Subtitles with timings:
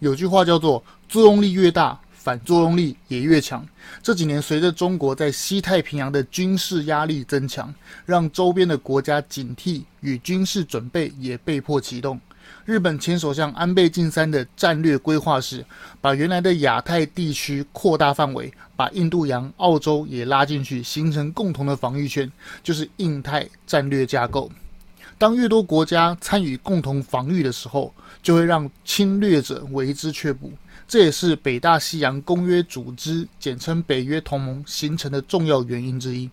[0.00, 3.66] 有句话叫做“作用力越大，反作用力也越强”。
[4.02, 7.72] 这几年，随着中国在西太平洋的军事压力增强，
[8.06, 12.18] 让周边的国家警惕与军事准备也被迫启动。
[12.64, 15.64] 日本前首相安倍晋三的战略规划是，
[16.00, 22.30] 把原来的亚太地区扩大范围，把印度洋、澳洲也拉进去，形成共同的防御圈，
[22.62, 24.50] 就是印太战略架构。
[25.18, 27.92] 当越多国家参与共同防御的时候，
[28.22, 30.52] 就会让侵略者为之却步。
[30.86, 36.28] 这也是北大西洋公约组织（简称北约）同盟形成的重要原因之一。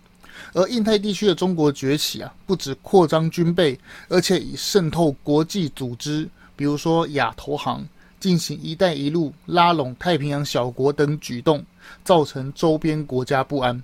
[0.54, 7.88] 而印太地区的中国崛起啊，不止扩张军备，而且以渗透国际组织，比如说亚投行，
[8.20, 11.64] 进行“一带一路”拉拢太平洋小国等举动，
[12.04, 13.84] 造成周边国家不安。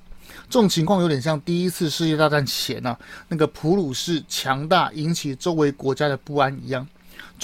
[0.50, 2.98] 这种情况有点像第一次世界大战前啊，
[3.28, 6.88] 那个普鲁士强大引起周围国家的不安一样。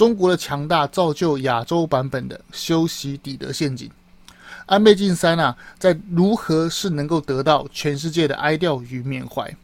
[0.00, 3.90] 中国的强大造就亚洲版本的修昔底德陷阱。
[4.64, 9.54] 安倍晋三啊，在如何是能够得到全世界的哀悼与缅怀？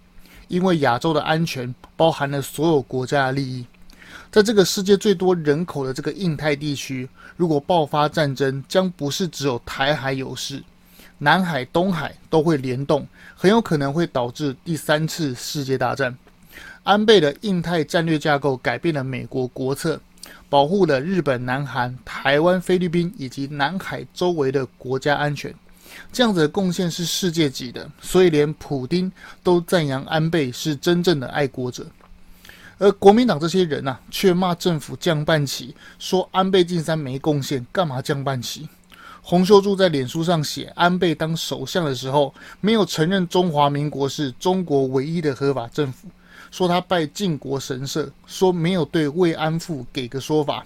[0.48, 3.64] 因为亚洲的安全包含了所有国家的利益。
[4.30, 10.62] 在这个世界最多人口的这个印太地区，如果爆发战争，将不是只有台海有事。
[11.16, 16.14] 南海、东海都会联动，很有可能会导致第三次世界大战。
[16.82, 19.98] 安倍的印太战略架构改变了美国国策，
[20.48, 25.54] 保护了日本、南韩、台湾、菲律宾以及南海周围的国家安全。
[26.12, 29.10] 这样子的贡献是世界级的，所以连普丁
[29.42, 31.86] 都赞扬安倍是真正的爱国者。
[32.78, 38.68] 而国民党这些人啊，却骂政府降半旗，说安倍晋三没贡献，干嘛降半旗？
[39.22, 46.08] 洪秀柱在脸书上写，安倍当首相的时候，没有承认中华民国是中国唯一的合法政府，
[46.56, 50.64] 说他拜靖国神社，说没有对慰安妇给个说法。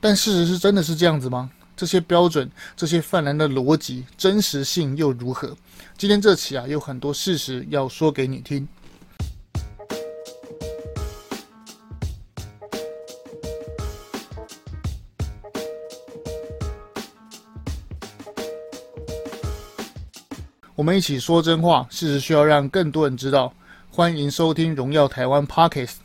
[0.00, 1.48] 但事实是真的是这样子吗？
[1.76, 5.56] 这些标准，这些泛蓝的逻辑，真实性又如何？
[5.96, 8.66] 今天这期啊，有很多事实要说给你听。
[20.74, 23.54] 我们一起说真话，事实需要让更多人知道。
[23.98, 25.96] 欢迎收听《荣耀台湾》Podcast。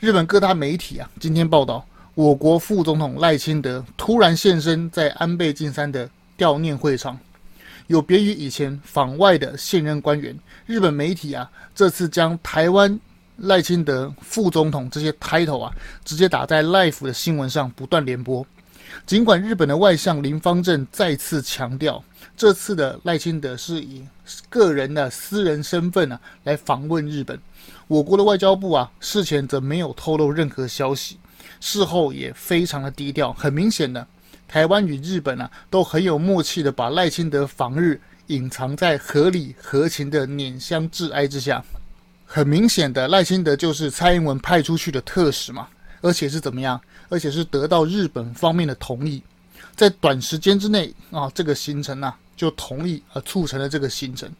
[0.00, 6.08] 日本各大媒体啊，今天报道，我国副总统赖清德突然现身在安倍晋三的
[6.38, 7.20] 悼念会场。
[7.88, 10.34] 有别于以前访外的现任官员，
[10.64, 12.98] 日本媒体啊，这次将台湾
[13.36, 18.46] 赖清德副总统这些 title 啊，直接打在 Live 的新闻上，不断联播。
[19.04, 22.02] 尽管日本的外相林芳正再次强调，
[22.34, 24.02] 这次的赖清德是以
[24.48, 27.38] 个人的私人身份啊来访问日本，
[27.86, 31.18] 我国的外交部啊事前则没有透露任何消息，
[31.60, 33.32] 事后也非常的低调。
[33.34, 34.06] 很明显的，
[34.48, 41.62] 台湾与日本啊都很有默契的把赖清德访日隐藏在合理合情的碾香致哀之下。
[42.24, 45.68] 很明显的，赖清德就是蔡英文派出去的特使嘛。
[46.02, 46.80] 而且是怎么样？
[47.08, 49.22] 而且是得到日本方面的同意，
[49.76, 54.30] 在短时间之内啊，这个行程呐、啊、就同意啊促成了这个行程。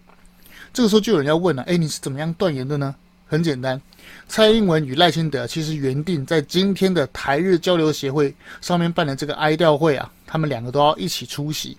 [0.72, 2.94] 这个时候就有人要问了：哎，你是怎么样断言的呢？
[3.28, 3.80] 很简单，
[4.28, 11.76] 蔡英文与赖清德其实原定在今天的台日交流协会上面办的这个哀悼会啊，他们两个都要一起出席，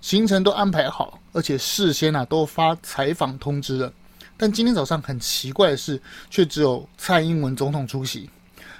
[0.00, 3.92] 行程都安排好，而且事先啊都发采访通知了。
[4.38, 6.00] 但今天早上很奇怪的是，
[6.30, 8.30] 却只有蔡英文总统出席。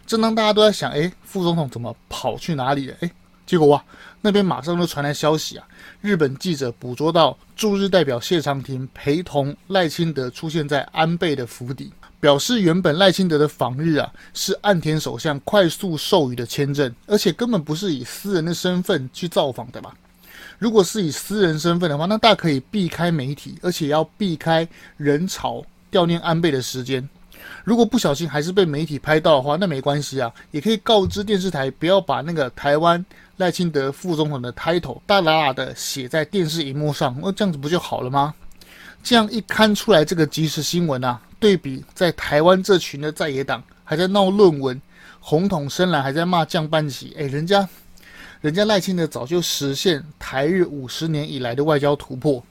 [0.07, 2.97] 正当大家都在想，哎，副总统怎么跑去哪里了？
[3.01, 3.11] 哎，
[3.47, 3.85] 结果哇，
[4.21, 5.65] 那边马上就传来消息啊！
[6.01, 19.95] 日本记者捕捉到驻日代表谢长廷陪同赖清德出现在安倍的府邸，表示原本赖清德的访日啊是岸田首相快速授予的签证，而且根本不是以私人的身份去造访的吧？
[20.59, 27.09] 如果是以私人身份的话，那大可以避开媒体，而且要避开人潮悼念安倍的时间。
[27.63, 33.05] 如果不小心还是被媒体拍到的话，那没关系啊，也可以告知电视台不要把那个台湾
[33.39, 38.35] 赖清德副总统的 title 大大大的写在电视荧幕上，那这样子不就好了吗？
[39.03, 44.81] 这样一刊出来这个即时新闻啊，对比在台湾这群的在野党还在闹论文，
[45.21, 47.69] 红统深蓝还在骂降半旗，哎，人家
[48.41, 52.43] 人家赖清德早就实现台日五十年以来的外交突破。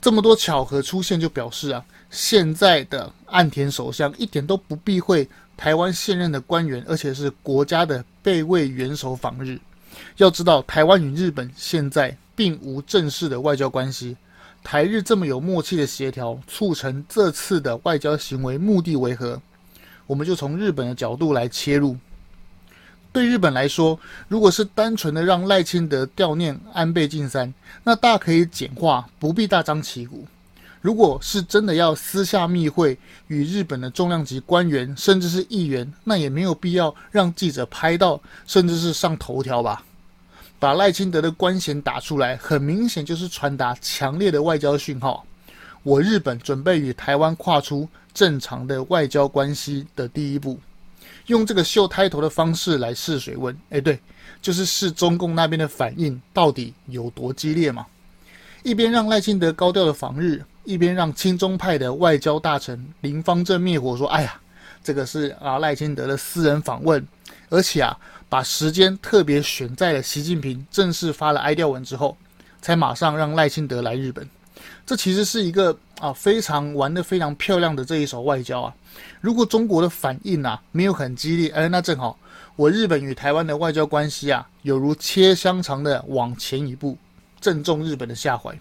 [0.00, 9.58] 这么多巧合出现，就表示啊，现在的岸田首相一点都不避讳台湾现任的官员，而且是国家的备位元首访日。
[10.16, 14.16] 要知道，台湾与日本现在并无正式的外交关系，
[14.62, 19.40] 台日这么有默契的协调，促成这次的外交行为，目的为何？
[20.06, 21.96] 我们就从日本的角度来切入。
[23.12, 23.98] 对日本来说，
[24.28, 27.52] 如果是单纯的让赖清德悼念安倍晋三，
[27.82, 30.26] 那大可以简化，不必大张旗鼓。
[30.80, 39.84] 如果是真的要私下密会与日本的重量级官员，甚至是议员，那也没有必要让记者拍到，甚至是上头条吧。
[40.58, 45.24] 把赖清德的官衔打出来，很明显就是传达强烈的外交讯号。
[45.82, 50.58] 我日本准备与台湾跨出正常的外交关系的第一步。
[51.26, 53.98] 用这个秀抬头的方式来试水温，哎，对，
[54.42, 57.86] 就是试中共那边的反应到底有多激烈嘛。
[58.62, 64.40] 一边让赖清德高调的访日，一边让亲中派的外交大臣林芳正灭火说：“哎呀，
[64.84, 67.06] 这个是啊赖清德的私人访问，
[67.48, 67.96] 而且啊，
[68.28, 72.16] 把时间特别选在了习近平正式发了哀悼文之后，
[72.60, 74.28] 才马上让赖清德来日本。
[74.84, 78.74] 这其实是一个啊非常玩得非常漂亮的这一手外交啊。”
[79.20, 82.18] 如果中国的反应啊没有很激烈，哎，那正好，
[82.56, 86.98] 我日本与台湾的外交关系啊，有如切香肠的往前一步，
[87.40, 88.58] 正中日本的下怀。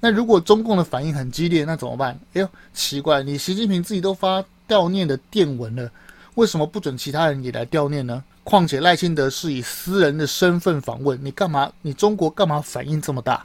[0.00, 2.18] 那如果中共的反应很激烈，那怎么办？
[2.34, 5.90] 哎呦，奇怪，你习近平自己都发悼念的电文了，
[6.34, 8.22] 为什么不准其他人也来悼念呢？
[8.42, 11.70] 况且赖清德是以私人的身份访问，你干嘛？
[11.82, 13.44] 你中国干嘛反应这么大？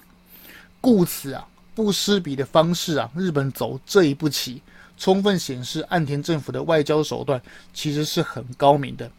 [0.79, 4.61] 故此啊，不失笔的方式啊，日本走这一步棋。
[4.97, 7.41] 充分显示岸田政府的外交手段
[7.73, 9.11] 其实是很高明的，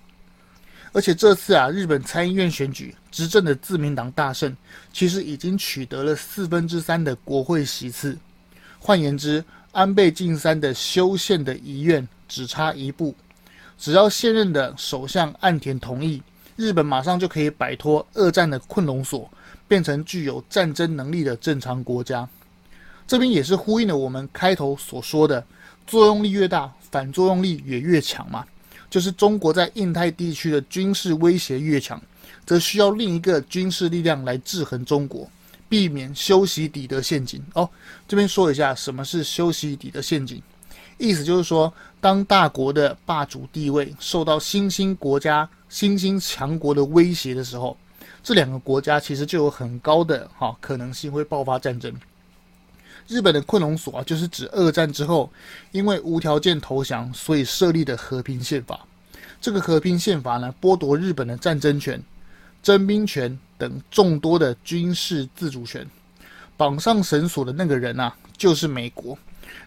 [0.97, 4.57] 而且这次啊，日本参议院选举执政的自民党大胜，
[4.95, 8.17] 其实已经取得了四分之三的国会席次。
[8.79, 13.15] 换言之，安倍晋三的修宪的遗愿只差一步，
[13.77, 16.23] 只要现任的首相岸田同意，
[16.57, 19.31] 日本马上就可以摆脱二战的困龙锁，
[19.69, 22.27] 变成具有战争能力的正常国家。
[23.07, 25.45] 这边也是呼应了我们开头所说的。
[25.87, 28.47] 作用力越大，反作用力也越强嘛。
[28.89, 32.01] 就是中国在印太地区的军事威胁越强，
[32.45, 35.29] 则需要另一个军事力量来制衡中国，
[35.69, 37.43] 避免修昔底德陷阱。
[37.55, 37.69] 哦，
[38.07, 40.41] 这边说一下什么是修昔底德陷阱，
[40.99, 47.77] 意思就是说，当大国的霸主地位受到新兴国家、新兴强国的威胁的时候，
[48.23, 51.93] 这两个国家其实就有很高的哈、可能性会爆发战争。
[53.09, 55.31] 日本的困龙锁啊，就是指二战之后
[55.71, 58.87] 因为无条件投降，所以设立的和平宪法。
[59.41, 62.03] 这个和平宪法呢，剥夺日本的战争权、
[62.63, 65.87] 征兵权等众多的军事自主权。
[66.57, 69.17] 绑上绳索的那个人啊，就是美国。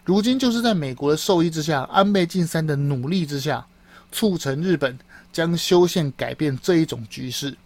[0.04, 3.64] 如今就是在美国的授意之下，安倍晋三的努力之下，
[4.10, 4.98] 促成日本
[5.32, 7.56] 将修宪改变这一种局势，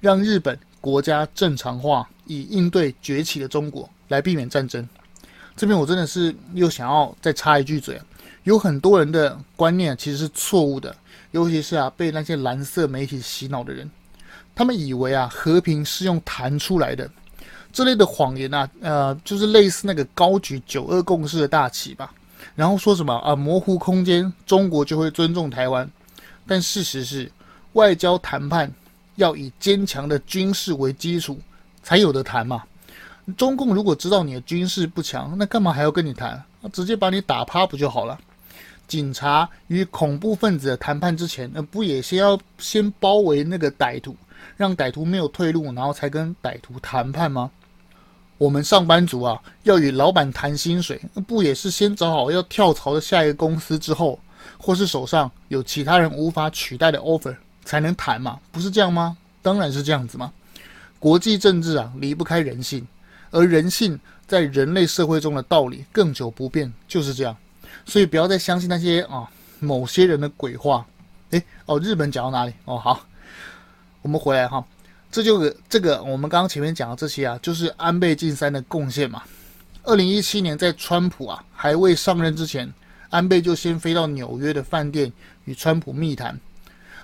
[0.00, 4.86] 让日本国家正常化，以应对崛起的中国，来避免战争。
[5.56, 8.00] 这边我真的是又想要再插一句嘴，
[8.42, 10.94] 有很多人的观念其实是错误的，
[11.30, 13.88] 尤其是啊被那些蓝色媒体洗脑的人，
[14.54, 17.08] 他们以为啊和平是用谈出来的，
[17.72, 22.12] 这类的谎言啊，呃，就是类似那个高举九二共识的大旗吧，
[22.56, 25.88] 然后说什么啊模糊空间，中国就会尊重台湾，
[26.46, 27.30] 但事实是
[27.74, 28.70] 外交谈判
[29.14, 31.38] 要以坚强的军事为基础
[31.82, 32.64] 才有得谈嘛。
[33.36, 36.42] 中共如果知道你的军事不强，那干嘛还要跟你谈？
[36.72, 38.18] 直接把你打趴不就好了？
[38.86, 44.14] 警察与恐怖分子的谈判之前，那不也先要先包围那个歹徒，
[44.58, 47.50] 让歹徒没有退路，然后才跟歹徒谈判吗？
[48.36, 54.18] 我们上班族啊，要与老板谈薪水，那不也是先找好要跳槽的下一个公司之后，
[54.58, 57.34] 或是手上有其他人无法取代的 offer
[57.64, 58.38] 才能谈嘛？
[58.52, 59.16] 不是这样吗？
[59.40, 60.30] 当然是这样子嘛。
[60.98, 62.86] 国际政治啊，离不开人性。
[63.34, 63.98] 而人性
[64.28, 67.36] 在人类社会中的道理更久不变，就是这样。
[67.84, 70.86] 所以不要再相信那些啊某些人的鬼话。
[71.30, 72.52] 诶，哦，日本讲到哪里？
[72.64, 73.04] 哦，好，
[74.02, 74.64] 我们回来哈。
[75.10, 79.20] 这就是这个我们刚刚前面讲的这些啊，就是安倍晋三的贡献嘛。
[79.82, 82.72] 二零一七年在川普啊还未上任之前，
[83.10, 85.12] 安倍就先飞到纽约的饭店
[85.46, 86.38] 与川普密谈。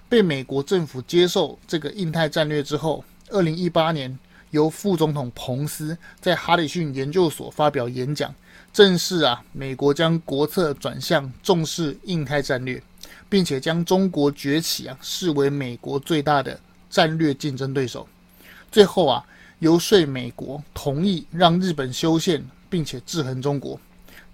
[0.08, 4.16] 被美国政府接受这个印太战略之后，二零一八年。
[4.50, 8.34] 由副总统彭斯在哈里逊研究所发表演讲，
[8.72, 12.82] 正式啊，美国将国策转向重视印太战略，
[13.28, 18.08] 并且将中国崛起啊视为美国最大的战略竞争对手。
[18.70, 19.24] 最后啊，
[19.60, 23.78] 游说美国同意让日本修宪，并且制衡中国。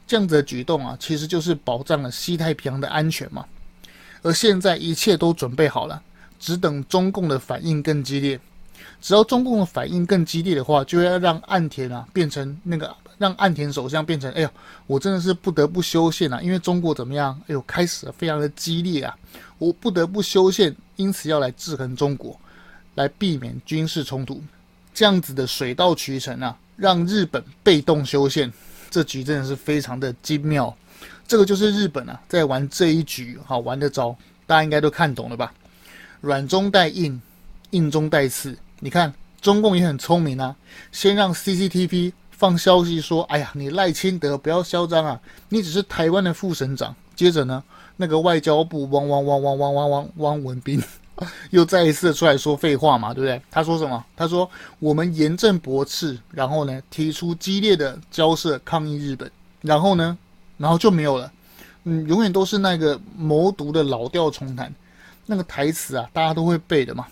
[0.06, 3.44] 这样子的举动啊，其实就是保障了西太平洋的安全嘛。
[4.23, 6.02] 而现在一切都准备好了，
[6.38, 8.40] 只等中共的反应更激烈。
[9.00, 14.50] 只要中共的反应更激烈的话，就要让岸田啊变成那个，让岸田首相变成，哎呦，
[14.86, 17.38] 我真的是不得不修宪啊，因为中国怎么样？
[17.42, 19.16] 哎呦，开始了非常的激烈啊，
[19.58, 22.38] 我不得不修宪，因此要来制衡中国，
[22.94, 24.42] 来避免军事冲突。
[24.92, 28.52] 这样子的水到渠成啊，让日本被动修宪，
[28.90, 30.74] 这局真的是非常的精妙。
[31.28, 35.52] 这个就是日本啊，在玩这一局好玩的招，大家应该都看懂了吧？
[36.20, 37.20] 软中带硬，
[37.70, 38.56] 硬中带刺。
[38.80, 40.54] 你看，中共也很聪明啊，
[40.92, 47.62] 先让 CCTV 放消息说：“哎呀，你赖清德不要嚣张啊，你只是台湾的副省长。”接着呢，
[47.97, 50.83] 那个外交部汪汪汪汪汪汪汪汪文斌。
[51.49, 53.40] 又再一次出来说废话嘛，对不对？
[53.50, 54.04] 他说什么？
[54.14, 59.30] 他说我们严正驳斥，然后呢，提出激烈的交涉抗议日本，
[59.62, 60.18] 然后呢，
[60.59, 61.33] 然后就没有了。
[61.85, 64.71] 嗯，永远都是那个谋独的老调重弹，
[65.25, 67.06] 那个台词啊，大家都会背的嘛。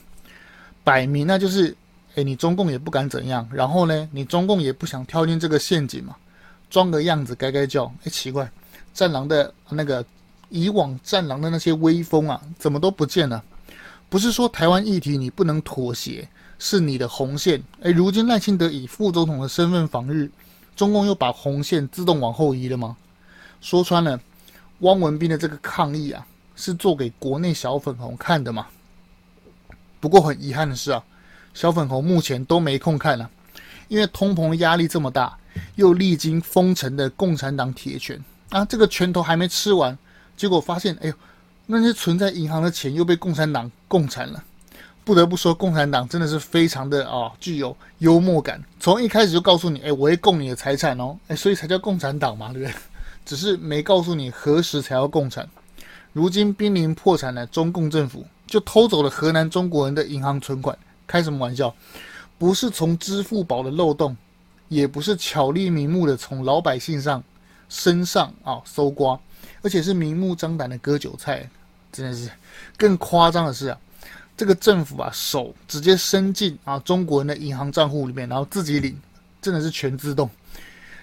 [0.84, 1.74] 摆明那就是，
[2.14, 6.14] 哎，你中共也不敢怎样，然后呢，你中共也不想跳进这个陷阱嘛，
[6.68, 7.86] 装个样子，该该叫。
[8.04, 8.48] 哎，奇怪，
[8.92, 10.04] 战狼的那个
[10.50, 13.42] 以往战狼的那些威风啊，怎么都不见了？
[14.10, 17.62] 不是说台湾议题你不能妥协，是你的红线。
[17.80, 20.30] 诶，如今赖清德以副总统的身份访日，
[20.76, 22.96] 中共又把红线自动往后移了吗？
[23.62, 24.20] 说穿了，
[24.80, 28.66] 汪文斌的这个抗议啊，是做给国内小粉红看的嘛？
[30.04, 31.02] 不过很遗憾的是啊，
[31.54, 33.30] 小粉红目前都没空看了，
[33.88, 35.34] 因为通膨压力这么大，
[35.76, 39.96] 又历经封城的共产党铁拳啊，这个拳头还没吃完，
[40.36, 41.14] 结果发现，哎呦！
[41.64, 44.44] 那些存在银行的钱又被共产党共产了，
[45.04, 48.62] 不得不说，共产党真的是非常的啊、具有幽默感。
[48.78, 52.74] 从一开始就告诉你，哎，我会共你的财产哦，哎，所以才叫共产党嘛，对不对？
[53.24, 55.48] 只是没告诉你何时才要共产。
[56.12, 61.74] 如今濒临破产的中共政府就偷走了河南中国人的银行存款，开什么玩笑？
[62.38, 64.16] 不是从支付宝的漏洞，
[64.68, 67.20] 也不是巧立名目的从老百姓上
[67.68, 69.18] 身上啊搜刮。
[69.60, 71.50] 而且是明目张胆的割韭菜，
[71.90, 72.30] 真的是。
[72.76, 73.78] 更夸张的是啊，
[74.36, 78.96] 这个政府啊手直接伸进啊中国人的银行账户里面，然后自己领，
[79.42, 80.30] 真的是全自动。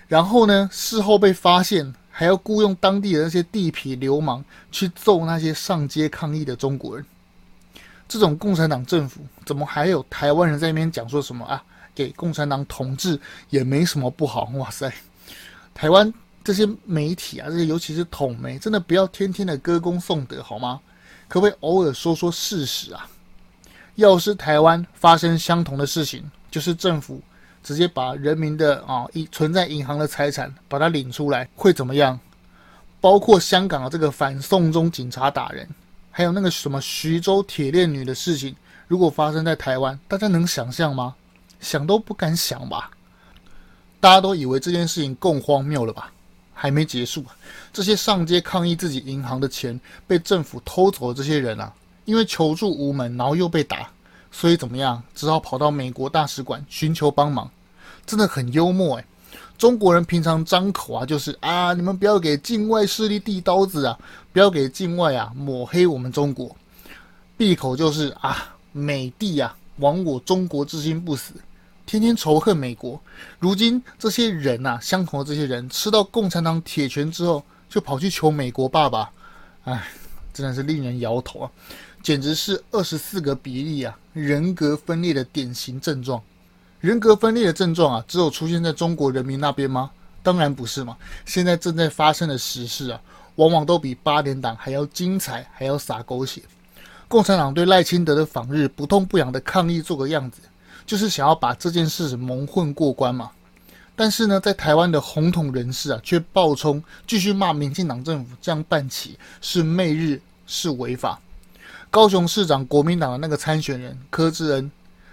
[0.07, 4.41] 然后呢，事后被发现，还要雇佣当地的那些地痞流氓
[4.71, 7.05] 去揍那些上街抗议的中国人。
[8.11, 11.63] 这种共产党政府，怎么还有台湾人在那边讲说什么啊？
[11.95, 13.17] 给共产党统治
[13.49, 14.51] 也没什么不好。
[14.55, 14.91] 哇塞，
[15.73, 16.13] 台湾。
[16.43, 20.79] 这些媒体啊，这些尤其是统媒，真的不要天天的歌功颂德好吗？
[21.27, 23.07] 可不可以偶尔说说事实啊？
[23.93, 27.21] 要是台湾发生相同的事情，就是政府
[27.61, 32.19] 直接把人民的啊一存在银行的财产把它领出来，会怎么样？
[32.99, 35.69] 包括香港的这个反送中警察打人，
[36.11, 38.55] 还有那个什么徐州铁链女的事情，
[38.87, 41.15] 如果发生在台湾，大家能想象吗？
[41.59, 42.91] 想都不敢想吧？
[43.99, 46.11] 大家都以为这件事情够荒谬了吧？
[46.53, 47.23] 还没结束，
[47.71, 51.73] 这些上街抗议自己银行的钱被政府偷走的这些人啊，
[52.05, 53.89] 因为求助无门，然后又被打，
[54.31, 57.49] 所以怎么样，只好跑到美国大使馆寻求帮忙，
[58.05, 59.05] 真的很幽默诶。
[59.61, 63.95] 中国人平常张口啊，就是啊，你们不要给境外势力递刀子啊，
[64.33, 66.55] 不要给境外啊抹黑我们中国，
[67.37, 71.35] 闭口就是啊，美帝啊，亡我中国之心不死。
[71.85, 72.99] 天天仇恨美国，
[73.37, 79.11] 如今这些人呐，相同的这些人吃到共产党铁拳之后，就跑去求美国爸爸，
[79.65, 79.89] 哎，
[80.33, 81.51] 真的是令人摇头啊！
[82.01, 86.19] 简直是二十四个比例啊，人格分裂的典型症状。
[86.81, 89.91] 人格分裂的症状啊，只有出现在中国人民那边吗？
[90.23, 90.97] 当然不是嘛！
[91.25, 92.99] 现在正在发生的时事啊，
[93.35, 96.41] 往往都比八点档还要精彩，还要洒狗血。
[97.07, 100.41] 共产党对赖清德的访日不痛不痒的抗议做个样子。
[100.85, 103.31] 就是想要把这件事蒙混过关嘛，
[103.95, 111.19] 但是呢，在台湾的红统人士啊，却爆冲，继续骂民进党政府这样办起是媚日，是违法。
[111.89, 114.71] 高雄市长国民党的那个参选人柯志恩，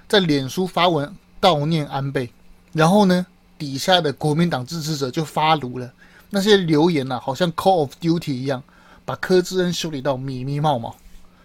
[0.09, 2.31] 在脸书发文悼念安倍，
[2.73, 3.27] 然后呢，
[3.59, 5.93] 底下的国民党支持者就发怒了，
[6.31, 8.63] 那些留言啊，好像 Call of Duty 一样，
[9.05, 10.95] 把柯志恩修理到密密冒冒。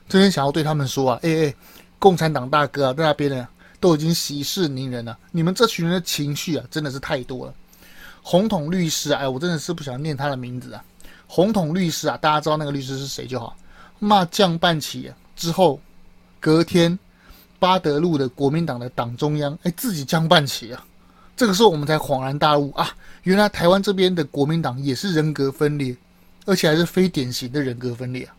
[0.07, 1.55] 真心想要对他们说啊，哎哎，
[1.99, 3.47] 共产党大哥啊，在那边呢。
[3.83, 7.53] 都已经息事宁人了，你们这群人的情绪啊，真的是太多了。
[8.21, 10.81] 红统律师啊，哎，我真的是不想念他的名字啊。
[11.27, 13.57] 红统律师啊，大家知道那个律师是谁就好。
[13.99, 15.81] 骂降半旗之后，
[16.39, 16.97] 隔天
[17.63, 20.85] 巴德路的国民党的党中央，哎，自己降半旗啊。
[21.37, 22.89] 这个时候我们才恍然大悟啊，
[23.23, 25.95] 原来台湾这边的国民党也是人格分裂，
[26.45, 28.35] 而且还是非典型的人格分裂啊。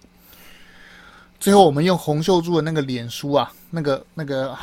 [1.41, 4.55] 最后我们用洪秀柱的那个脸书啊，那个那个。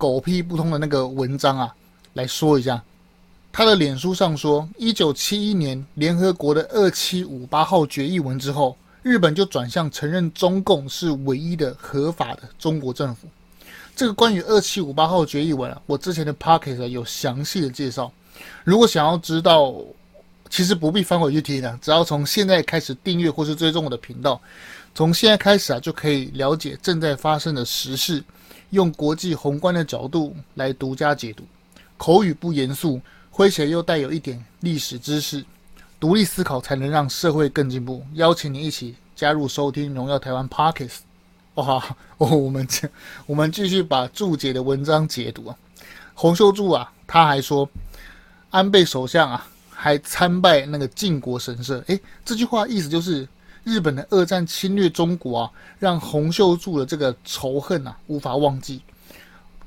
[0.00, 1.74] 狗屁不通的那个文章啊，
[2.14, 2.82] 来说一下，
[3.52, 13.28] 他的脸书上说，一九七一年联合国的二七五八号决议文之后，日本就转向承认中共是唯一的合法的中国政府。
[14.00, 18.10] 这个关于二七五八号决议文啊，我之前的 podcast 有详细的介绍。
[18.64, 19.74] 如果想要知道，
[20.48, 24.40] 其实不必翻回去听的，只要从现在开始订阅或是追踪我的频道，
[24.94, 28.24] 从现在开始啊，就可以了解正在发生的时事，
[28.70, 31.44] 用国际宏观的角度来独家解读，
[31.98, 32.98] 口语不严肃，
[33.30, 35.44] 诙谐又带有一点历史知识。
[36.00, 38.02] 独立思考才能让社会更进步。
[38.14, 41.09] 邀请你一起加入收听《荣耀台湾》Podcast。
[41.54, 41.84] 哇，
[42.18, 42.88] 哦， 我们这
[43.26, 45.56] 我们继续把注解的文章解读啊。
[46.14, 47.68] 洪秀柱啊，他还说，
[48.50, 51.82] 安倍首相啊，还参拜那个靖国神社。
[51.86, 53.26] 诶，这句话意思就是
[53.64, 58.82] 日本的二战侵略中国啊，让洪秀柱的这个仇恨啊无法忘记。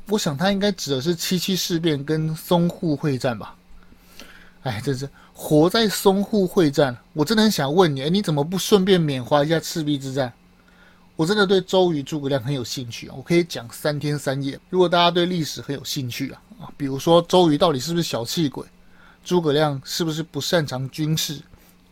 [0.10, 3.56] 我想他应该指的是七七事变跟淞沪会战吧。
[4.64, 5.10] 哎，真是。
[5.34, 10.32] 活在淞沪会战，我真的很想问你，哎，你怎么不顺便缅怀一下赤壁之战？
[11.16, 14.60] 我真的对周瑜、诸葛亮很有兴趣啊，我可以讲三天三夜。
[14.70, 18.66] 如果大家对历史很有兴趣啊，啊，比如说周瑜到底是不是小气鬼，
[19.24, 21.40] 诸葛亮是不是不擅长军事，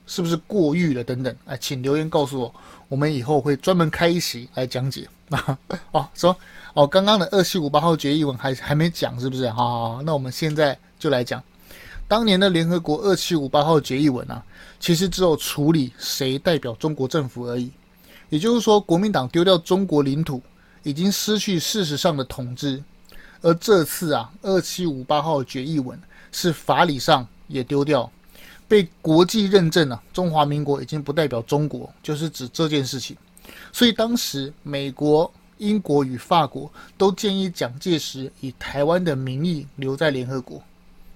[0.07, 2.55] 是不是过誉了等等，哎，请留言告诉我，
[2.87, 5.07] 我们以后会专门开一期来讲解。
[5.29, 5.57] 啊，
[5.91, 6.35] 哦，说
[6.73, 9.47] 哦，刚刚的二七五八号决议文还还没讲，是不是？
[9.49, 11.41] 好好好，那我们现在就来讲。
[12.07, 14.43] 当年的联合国二七五八号决议文啊，
[14.79, 17.71] 其实只有处理谁代表中国政府而已。
[18.31, 20.41] 也就是说，国民党丢掉中国领土，
[20.83, 22.81] 已经失去事实上的统治。
[23.41, 25.99] 而这次啊，二七五八号决议文
[26.31, 28.09] 是法理上也丢掉，
[28.69, 33.17] 被国际认证了啊，中华民国已经不代表中国，就是指这件事情。
[33.73, 40.61] 所以当时美国、英国与法国都建议蒋介石以台湾的名义留在联合国。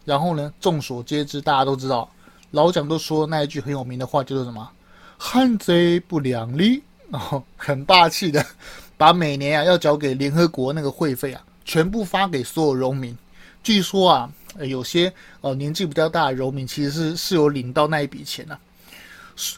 [0.03, 2.09] 然后呢，众所皆知，大家都知道，
[2.51, 4.69] 老蒋都说那一句很有名的话，叫做什么
[5.17, 8.45] “汉贼不两立”，然后很霸气的
[8.97, 13.17] 把每年啊要交给联合国那个会费啊，全部发给所有荣民。
[13.63, 18.59] 据说啊，有些呃年纪比较大的荣民其实是是有领到那一笔钱啊，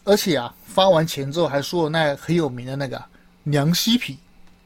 [0.04, 3.04] 而且啊发完钱之后还说了那很有名的那个
[3.44, 4.18] “娘西皮”，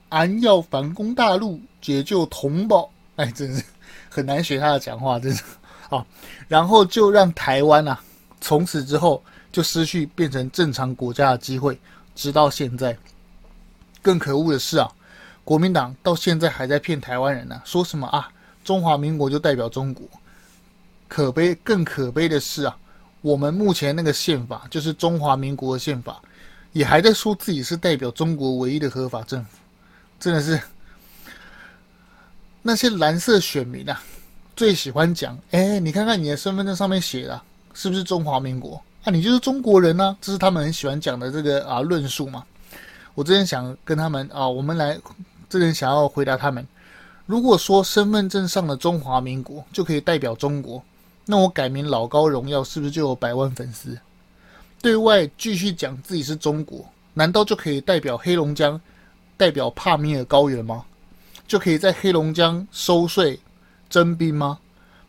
[0.09, 2.89] 俺要反攻大陆，解救同胞。
[3.17, 3.63] 哎，真是
[4.09, 5.43] 很难学他的讲话，真是。
[5.89, 6.05] 啊，
[6.47, 7.99] 然后就让台湾啊，
[8.39, 11.77] 从此之后就失去变成正常国家的机会，
[12.15, 12.97] 直到现在。
[14.01, 14.91] 更可恶的是啊，
[15.43, 18.31] 国民党到现在还在骗台湾人呢、说什么啊，
[18.63, 20.07] 中华民国就代表中国。
[21.07, 22.77] 可悲，更可悲的是啊，
[23.21, 26.21] 我们目前那个宪法就是中华民国的宪法，
[26.71, 29.57] 也还在说自己是代表中国唯一的合法政府，
[30.19, 30.59] 真的是
[32.61, 34.01] 那些蓝色选民啊。
[34.55, 37.41] 最喜欢讲，哎，你看看你的身份证上面写的
[37.73, 38.81] 是不是中华民国？
[39.03, 42.43] 啊，你就是中国人呢、这是他们很喜欢讲的这个啊论述嘛。
[43.15, 44.99] 我之前想跟他们啊，我们来，
[45.49, 46.65] 这边想要回答他们。
[47.25, 50.83] 如果说身份证上的中华民国就可以代表中国，
[51.25, 53.97] 那我改名老高荣耀是不是就有百万粉丝？
[54.81, 58.79] 对外继续讲自己是中国，难道就可以代表黑龙江，
[59.35, 60.83] 代表帕米尔高原吗？
[61.47, 63.39] 就可以在黑龙江收税？
[63.89, 64.59] 征兵吗？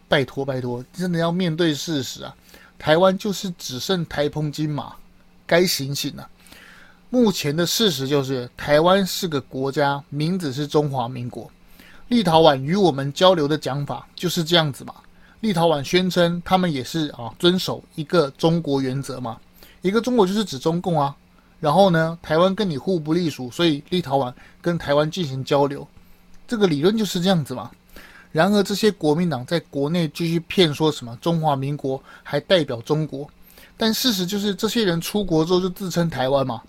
[0.08, 2.34] 拜托拜托，真的要面对事实啊！
[2.82, 4.92] 台湾就是只剩台澎金马，
[5.46, 6.28] 该醒醒了。
[7.10, 11.48] 目前的事实就是，台湾是个国家，名字是中华民国。
[12.08, 14.92] 立陶宛与我们交流的讲法就是这样子嘛。
[15.42, 19.38] 立陶宛宣称他们也是啊，遵守一个中国原则嘛。
[19.82, 21.14] 一个中国就是指中共啊。
[21.60, 25.86] 然后呢，台湾跟你互不隶属，所以立陶宛跟台湾进行交流，
[26.48, 27.70] 这个理论就是这样子嘛。
[28.32, 33.28] 然而，这些国民党在国内继续骗说什么中华民国还代表中国，
[33.76, 36.62] 但事实就是，这些人出国之后就自称台湾嘛。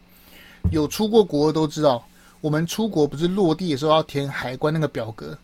[0.72, 2.06] 有出过国的都知道，
[2.42, 5.38] 我们出国不是落地的时候要填海关那个表格，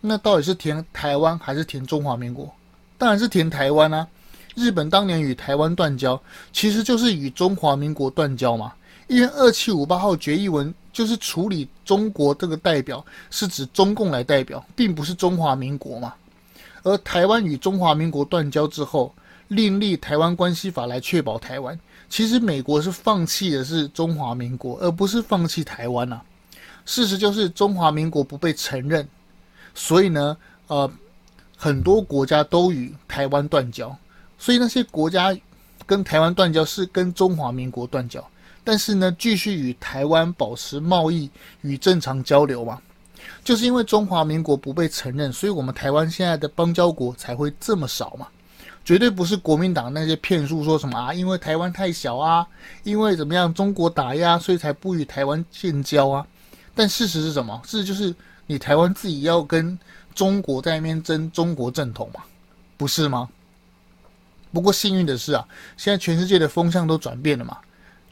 [0.00, 2.52] 那到底是填台湾还是填中华民国？
[2.98, 4.06] 当然是填台湾啊。
[4.54, 6.20] 日本当年与台湾断交，
[6.52, 8.72] 其实就是与中华民国断交嘛。
[9.06, 10.74] 因为二七五八号决议文。
[10.92, 16.12] 就是处理中国这个代表是指中共来代表，并不是中华民国嘛。
[16.82, 19.10] 而台湾与中华民国断交之后，
[19.48, 21.80] 另立台湾关系法来确保台湾。
[22.10, 26.22] 其实美国是放弃的是中华民国，而不是放弃台湾啊。
[26.84, 29.08] 事实就是中华民国不被承认，
[29.74, 30.36] 所以呢，
[30.66, 30.92] 呃，
[31.56, 33.96] 很多国家都与台湾断交。
[34.38, 35.34] 所以那些国家
[35.86, 38.22] 跟台湾断交是跟中华民国断交。
[38.64, 41.30] 但是呢，继续与台湾保持贸易
[41.62, 42.80] 与正常交流嘛，
[43.42, 48.28] 就是因为中华民国不被承认，所以我们台湾现在的邦交国才会这么少嘛。
[48.84, 52.44] 绝对不是国民党那些骗术，说什么啊，因为台湾太小啊，
[52.82, 56.26] 因为怎么样，中国打压，所以才不与台湾建交啊。
[56.74, 57.62] 但事实是什么？
[57.64, 58.12] 事实就是
[58.48, 59.78] 你台湾自己要跟
[60.16, 62.22] 中国在那边争中国正统嘛，
[62.76, 63.28] 不是吗？
[64.52, 65.46] 不过幸运的是啊，
[65.76, 67.58] 现在全世界的风向都转变了嘛，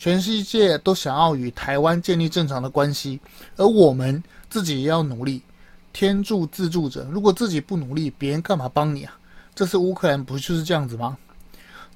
[0.01, 3.21] 全世界都想要与台湾建立正常的关系，
[3.57, 5.43] 而我们自己也要努力。
[5.93, 9.13] 天助自助者，如果自己不努力，别人干嘛帮你啊？
[9.55, 11.19] 这次乌克兰不就是这样子吗？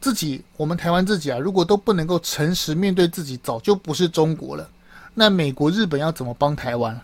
[0.00, 4.68] 自己我们台湾自己啊，如果都不能够诚实面对自己，早就不是中国了。
[5.14, 7.00] 那美国、日本要怎么帮台湾？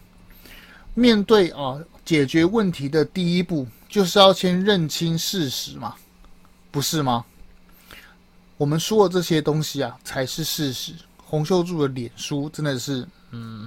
[0.92, 5.94] 面对啊，解决问题的第一步就是要先认清事实嘛，
[6.70, 7.24] 不是吗？
[8.60, 10.92] 我们说的这些东西啊，才是事实。
[11.24, 13.66] 洪秀柱的脸书真的是，嗯，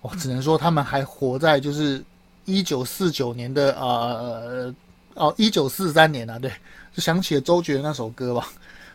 [0.00, 2.00] 我只能说他们还活在就是
[2.44, 4.72] 一九四九年的呃
[5.14, 6.48] 哦一九四三年啊，对，
[6.94, 8.46] 就想起了周杰伦那首歌吧，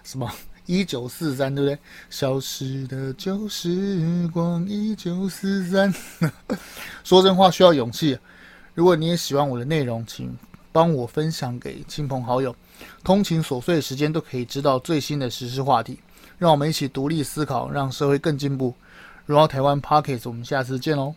[0.05, 0.31] 什么
[0.65, 1.77] 一九四三，对不对？
[2.09, 5.93] 消失的旧时光，一九四三。
[7.03, 8.17] 说真话需要勇气。
[8.73, 10.33] 如果你也喜欢我的内容，请
[10.71, 12.55] 帮我分享给亲朋好友。
[13.03, 15.99] 通勤琐碎的时间都可以知道最新的时事话题，
[16.37, 18.73] 让我们一起独立思考，让社会更进步。
[19.25, 21.13] 荣耀台湾 Pockets，我们下次见喽。